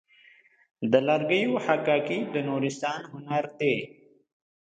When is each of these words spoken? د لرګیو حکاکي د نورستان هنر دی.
د 0.91 0.93
لرګیو 1.07 1.53
حکاکي 1.65 2.19
د 2.33 2.35
نورستان 2.49 2.99
هنر 3.11 3.45
دی. 3.59 3.75